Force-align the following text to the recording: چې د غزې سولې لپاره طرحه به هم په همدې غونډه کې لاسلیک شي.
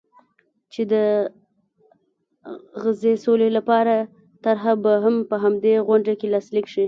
چې 0.73 0.81
د 0.93 0.93
غزې 2.83 3.13
سولې 3.25 3.49
لپاره 3.57 3.95
طرحه 4.43 4.73
به 4.83 4.93
هم 5.03 5.15
په 5.29 5.35
همدې 5.43 5.73
غونډه 5.87 6.13
کې 6.19 6.27
لاسلیک 6.33 6.65
شي. 6.73 6.79